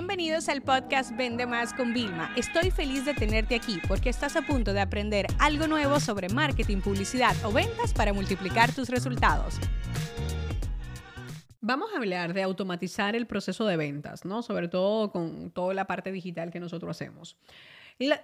[0.00, 2.32] Bienvenidos al podcast Vende Más con Vilma.
[2.34, 6.78] Estoy feliz de tenerte aquí porque estás a punto de aprender algo nuevo sobre marketing,
[6.78, 9.56] publicidad o ventas para multiplicar tus resultados.
[11.60, 14.40] Vamos a hablar de automatizar el proceso de ventas, ¿no?
[14.40, 17.36] Sobre todo con toda la parte digital que nosotros hacemos.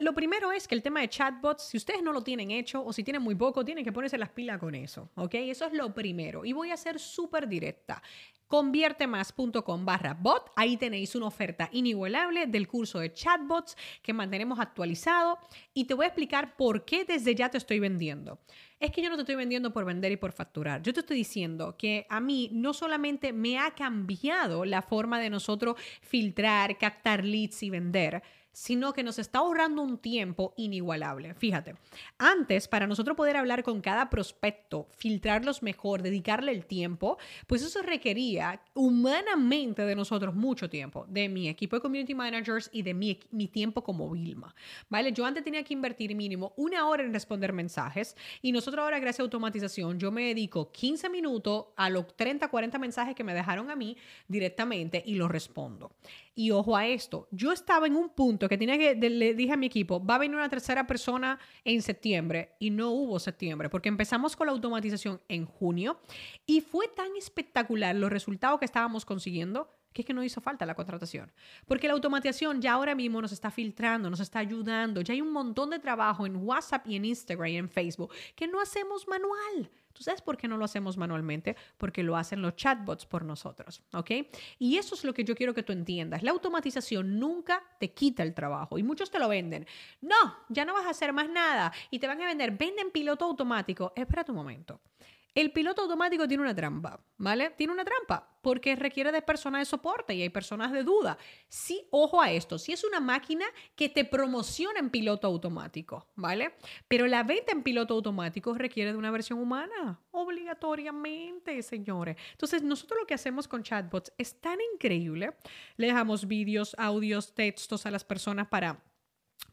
[0.00, 2.94] Lo primero es que el tema de chatbots, si ustedes no lo tienen hecho o
[2.94, 5.34] si tienen muy poco, tienen que ponerse las pilas con eso, ¿ok?
[5.34, 6.46] Eso es lo primero.
[6.46, 8.02] Y voy a ser súper directa.
[8.48, 15.38] Conviertemas.com barra bot, ahí tenéis una oferta inigualable del curso de chatbots que mantenemos actualizado
[15.74, 18.38] y te voy a explicar por qué desde ya te estoy vendiendo.
[18.78, 20.82] Es que yo no te estoy vendiendo por vender y por facturar.
[20.82, 25.30] Yo te estoy diciendo que a mí no solamente me ha cambiado la forma de
[25.30, 28.22] nosotros filtrar, captar leads y vender,
[28.56, 31.34] sino que nos está ahorrando un tiempo inigualable.
[31.34, 31.74] Fíjate,
[32.16, 37.82] antes para nosotros poder hablar con cada prospecto, filtrarlos mejor, dedicarle el tiempo, pues eso
[37.82, 43.20] requería humanamente de nosotros mucho tiempo, de mi equipo de community managers y de mi,
[43.30, 44.54] mi tiempo como Vilma.
[44.88, 45.12] ¿Vale?
[45.12, 49.20] Yo antes tenía que invertir mínimo una hora en responder mensajes y nosotros ahora gracias
[49.20, 53.70] a automatización yo me dedico 15 minutos a los 30, 40 mensajes que me dejaron
[53.70, 55.92] a mí directamente y los respondo.
[56.38, 59.56] Y ojo a esto, yo estaba en un punto que tenía que, le dije a
[59.56, 63.88] mi equipo, va a venir una tercera persona en septiembre y no hubo septiembre, porque
[63.88, 65.98] empezamos con la automatización en junio
[66.44, 70.66] y fue tan espectacular los resultados que estábamos consiguiendo que es que no hizo falta
[70.66, 71.32] la contratación.
[71.66, 75.00] Porque la automatización ya ahora mismo nos está filtrando, nos está ayudando.
[75.00, 78.46] Ya hay un montón de trabajo en WhatsApp y en Instagram y en Facebook que
[78.46, 79.70] no hacemos manual.
[79.94, 81.56] ¿Tú sabes por qué no lo hacemos manualmente?
[81.78, 84.10] Porque lo hacen los chatbots por nosotros, ¿ok?
[84.58, 86.22] Y eso es lo que yo quiero que tú entiendas.
[86.22, 89.66] La automatización nunca te quita el trabajo y muchos te lo venden.
[90.02, 93.24] No, ya no vas a hacer más nada y te van a vender, venden piloto
[93.24, 93.94] automático.
[93.96, 94.82] Espera tu momento.
[95.36, 97.50] El piloto automático tiene una trampa, ¿vale?
[97.50, 101.18] Tiene una trampa porque requiere de personas de soporte y hay personas de duda.
[101.46, 106.54] Sí, ojo a esto, si es una máquina que te promociona en piloto automático, ¿vale?
[106.88, 112.16] Pero la venta en piloto automático requiere de una versión humana, obligatoriamente, señores.
[112.32, 115.36] Entonces, nosotros lo que hacemos con chatbots es tan increíble.
[115.76, 118.82] Le dejamos vídeos, audios, textos a las personas para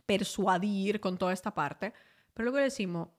[0.05, 1.91] persuadir con toda esta parte,
[2.33, 3.09] pero luego le decimos,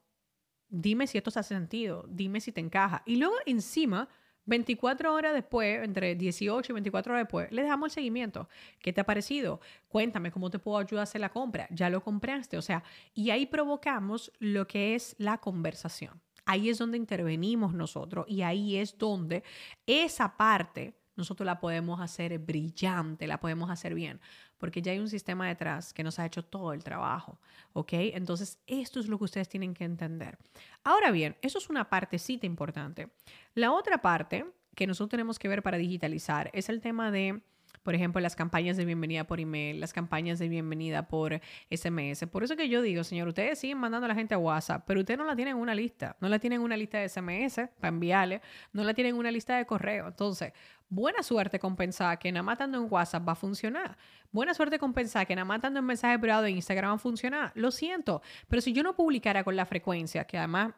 [0.74, 3.02] dime si esto hace sentido, dime si te encaja.
[3.06, 4.08] Y luego encima,
[4.46, 8.48] 24 horas después, entre 18 y 24 horas después, le dejamos el seguimiento.
[8.80, 9.60] ¿Qué te ha parecido?
[9.88, 11.68] Cuéntame cómo te puedo ayudar a hacer la compra.
[11.70, 12.58] Ya lo compraste.
[12.58, 12.82] O sea,
[13.14, 16.20] y ahí provocamos lo que es la conversación.
[16.44, 19.44] Ahí es donde intervenimos nosotros y ahí es donde
[19.86, 24.20] esa parte nosotros la podemos hacer brillante, la podemos hacer bien,
[24.58, 27.38] porque ya hay un sistema detrás que nos ha hecho todo el trabajo,
[27.72, 27.92] ¿ok?
[27.92, 30.38] Entonces, esto es lo que ustedes tienen que entender.
[30.82, 33.10] Ahora bien, eso es una partecita importante.
[33.54, 37.42] La otra parte que nosotros tenemos que ver para digitalizar es el tema de
[37.82, 41.40] por ejemplo, las campañas de bienvenida por email, las campañas de bienvenida por
[41.70, 42.26] SMS.
[42.30, 45.00] Por eso que yo digo, señor, ustedes siguen mandando a la gente a WhatsApp, pero
[45.00, 47.68] ustedes no la tienen en una lista, no la tienen en una lista de SMS
[47.80, 48.40] para enviarle,
[48.72, 50.08] no la tienen en una lista de correo.
[50.08, 50.52] Entonces,
[50.88, 53.96] buena suerte con pensar que nada más en WhatsApp va a funcionar.
[54.30, 57.52] Buena suerte con pensar que nada más en mensaje privado de Instagram va a funcionar.
[57.54, 60.72] Lo siento, pero si yo no publicara con la frecuencia, que además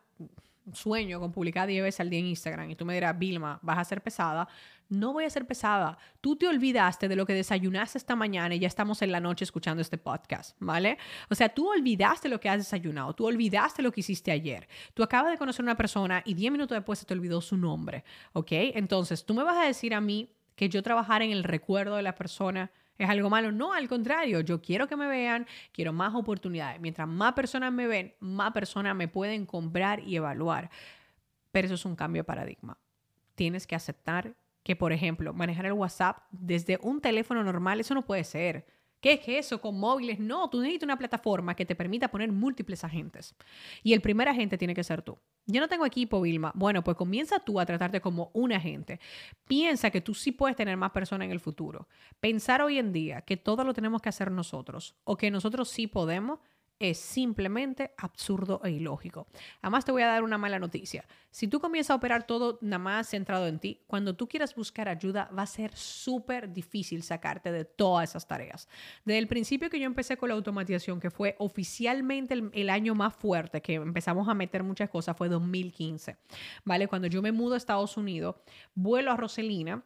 [0.73, 3.79] sueño con publicar 10 veces al día en Instagram y tú me dirás, Vilma, vas
[3.79, 4.49] a ser pesada,
[4.89, 5.99] no voy a ser pesada.
[6.21, 9.45] Tú te olvidaste de lo que desayunaste esta mañana y ya estamos en la noche
[9.45, 10.99] escuchando este podcast, ¿vale?
[11.31, 14.69] O sea, tú olvidaste lo que has desayunado, tú olvidaste lo que hiciste ayer.
[14.95, 17.57] Tú acabas de conocer a una persona y 10 minutos después se te olvidó su
[17.57, 18.53] nombre, ¿ok?
[18.53, 22.03] Entonces, tú me vas a decir a mí que yo trabajar en el recuerdo de
[22.03, 23.53] la persona es algo malo.
[23.53, 26.81] No, al contrario, yo quiero que me vean, quiero más oportunidades.
[26.81, 30.71] Mientras más personas me ven, más personas me pueden comprar y evaluar.
[31.53, 32.79] Pero eso es un cambio de paradigma.
[33.35, 38.05] Tienes que aceptar que, por ejemplo, manejar el WhatsApp desde un teléfono normal, eso no
[38.05, 38.67] puede ser.
[39.07, 40.19] ¿Qué es eso con móviles?
[40.19, 43.37] No, tú necesitas una plataforma que te permita poner múltiples agentes.
[43.85, 45.17] Y el primer agente tiene que ser tú.
[45.47, 46.51] Yo no tengo equipo, Vilma.
[46.57, 48.99] Bueno, pues comienza tú a tratarte como un agente.
[49.47, 51.87] Piensa que tú sí puedes tener más personas en el futuro.
[52.19, 55.87] Pensar hoy en día que todo lo tenemos que hacer nosotros o que nosotros sí
[55.87, 56.41] podemos
[56.79, 59.27] es simplemente absurdo e ilógico.
[59.63, 61.05] Además, te voy a dar una mala noticia.
[61.31, 64.89] Si tú comienzas a operar todo nada más centrado en ti, cuando tú quieras buscar
[64.89, 68.69] ayuda, va a ser súper difícil sacarte de todas esas tareas.
[69.05, 72.95] Desde el principio que yo empecé con la automatización, que fue oficialmente el, el año
[72.95, 76.17] más fuerte, que empezamos a meter muchas cosas, fue 2015.
[76.65, 76.89] ¿Vale?
[76.89, 78.37] Cuando yo me mudo a Estados Unidos,
[78.75, 79.83] vuelo a Roselina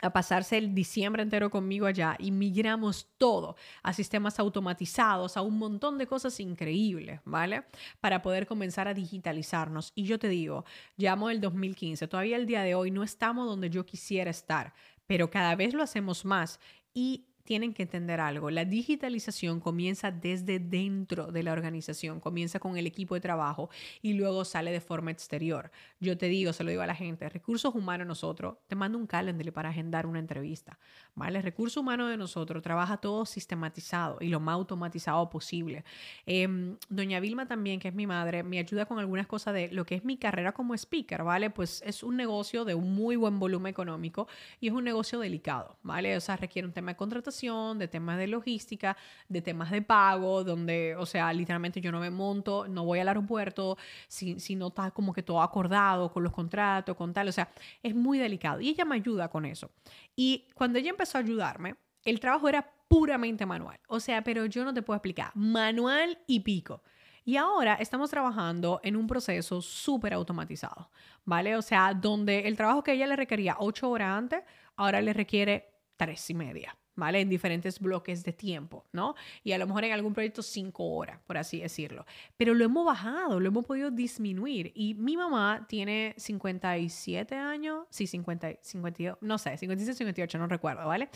[0.00, 5.58] a pasarse el diciembre entero conmigo allá y migramos todo a sistemas automatizados, a un
[5.58, 7.64] montón de cosas increíbles, ¿vale?
[8.00, 9.92] Para poder comenzar a digitalizarnos.
[9.94, 10.64] Y yo te digo,
[10.96, 14.74] llamo el 2015, todavía el día de hoy no estamos donde yo quisiera estar,
[15.06, 16.60] pero cada vez lo hacemos más.
[16.92, 18.50] Y tienen que entender algo.
[18.50, 23.70] La digitalización comienza desde dentro de la organización, comienza con el equipo de trabajo
[24.02, 25.70] y luego sale de forma exterior.
[26.00, 29.06] Yo te digo, se lo digo a la gente, recursos humanos nosotros, te mando un
[29.06, 30.78] calendario para agendar una entrevista,
[31.14, 31.40] ¿vale?
[31.42, 35.84] Recursos humanos de nosotros trabaja todo sistematizado y lo más automatizado posible.
[36.26, 39.84] Em, doña Vilma también, que es mi madre, me ayuda con algunas cosas de lo
[39.84, 41.50] que es mi carrera como speaker, ¿vale?
[41.50, 44.28] Pues es un negocio de un muy buen volumen económico
[44.60, 46.16] y es un negocio delicado, ¿vale?
[46.16, 48.96] O sea, requiere un tema de contratación de temas de logística,
[49.28, 53.08] de temas de pago, donde, o sea, literalmente yo no me monto, no voy al
[53.08, 53.78] aeropuerto
[54.08, 57.48] si, si no está como que todo acordado con los contratos, con tal, o sea,
[57.82, 58.60] es muy delicado.
[58.60, 59.70] Y ella me ayuda con eso.
[60.16, 63.78] Y cuando ella empezó a ayudarme, el trabajo era puramente manual.
[63.88, 66.82] O sea, pero yo no te puedo explicar, manual y pico.
[67.24, 70.90] Y ahora estamos trabajando en un proceso súper automatizado,
[71.24, 71.56] ¿vale?
[71.56, 74.42] O sea, donde el trabajo que ella le requería ocho horas antes,
[74.76, 76.76] ahora le requiere tres y media.
[77.00, 77.20] ¿Vale?
[77.20, 79.14] En diferentes bloques de tiempo, ¿no?
[79.42, 82.06] Y a lo mejor en algún proyecto cinco horas, por así decirlo.
[82.36, 84.72] Pero lo hemos bajado, lo hemos podido disminuir.
[84.74, 90.86] Y mi mamá tiene 57 años, sí, 50, 52, no sé, 56, 58, no recuerdo,
[90.86, 91.08] ¿vale?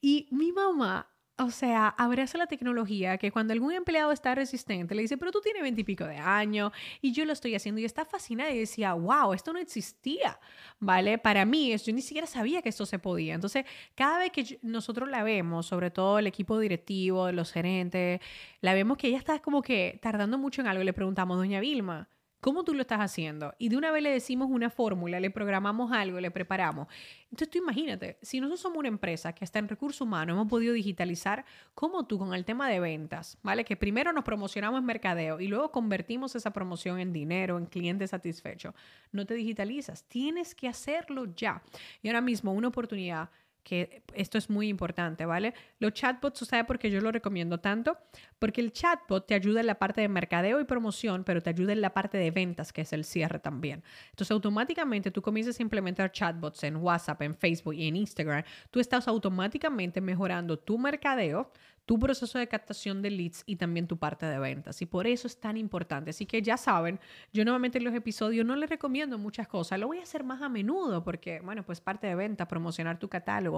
[0.00, 5.02] Y mi mamá o sea, abraza la tecnología que cuando algún empleado está resistente le
[5.02, 6.72] dice, pero tú tienes veintipico de años
[7.02, 10.40] y yo lo estoy haciendo y está fascinada y decía, wow, esto no existía,
[10.78, 11.18] ¿vale?
[11.18, 13.34] Para mí, yo ni siquiera sabía que esto se podía.
[13.34, 18.20] Entonces, cada vez que nosotros la vemos, sobre todo el equipo directivo, los gerentes,
[18.62, 21.60] la vemos que ella está como que tardando mucho en algo y le preguntamos, doña
[21.60, 22.08] Vilma,
[22.46, 23.56] ¿Cómo tú lo estás haciendo?
[23.58, 26.86] Y de una vez le decimos una fórmula, le programamos algo, le preparamos.
[27.24, 30.72] Entonces tú imagínate, si nosotros somos una empresa que está en recursos humanos, hemos podido
[30.72, 31.44] digitalizar,
[31.74, 33.64] como tú con el tema de ventas, ¿vale?
[33.64, 38.10] Que primero nos promocionamos en mercadeo y luego convertimos esa promoción en dinero, en clientes
[38.10, 38.76] satisfechos.
[39.10, 41.64] No te digitalizas, tienes que hacerlo ya.
[42.00, 43.28] Y ahora mismo una oportunidad
[43.66, 45.52] que esto es muy importante, ¿vale?
[45.80, 47.98] Los chatbots, ¿sabe por qué yo lo recomiendo tanto?
[48.38, 51.72] Porque el chatbot te ayuda en la parte de mercadeo y promoción, pero te ayuda
[51.72, 53.82] en la parte de ventas, que es el cierre también.
[54.10, 58.44] Entonces, automáticamente tú comienzas a implementar chatbots en WhatsApp, en Facebook y en Instagram.
[58.70, 61.50] Tú estás automáticamente mejorando tu mercadeo,
[61.86, 64.82] tu proceso de captación de leads y también tu parte de ventas.
[64.82, 66.10] Y por eso es tan importante.
[66.10, 66.98] Así que ya saben,
[67.32, 69.78] yo nuevamente en los episodios no les recomiendo muchas cosas.
[69.78, 73.08] Lo voy a hacer más a menudo porque, bueno, pues parte de venta, promocionar tu
[73.08, 73.55] catálogo.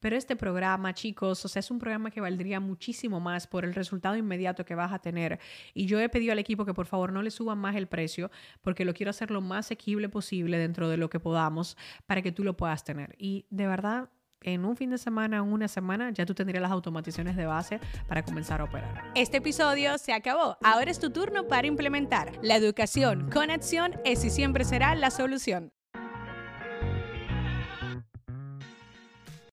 [0.00, 3.74] Pero este programa, chicos, o sea, es un programa que valdría muchísimo más por el
[3.74, 5.38] resultado inmediato que vas a tener.
[5.74, 8.30] Y yo he pedido al equipo que por favor no le suban más el precio
[8.62, 12.32] porque lo quiero hacer lo más asequible posible dentro de lo que podamos para que
[12.32, 13.14] tú lo puedas tener.
[13.18, 14.08] Y de verdad,
[14.42, 18.22] en un fin de semana, una semana, ya tú tendrías las automatizaciones de base para
[18.22, 19.10] comenzar a operar.
[19.14, 20.56] Este episodio se acabó.
[20.62, 22.32] Ahora es tu turno para implementar.
[22.42, 25.72] La educación con acción es y siempre será la solución.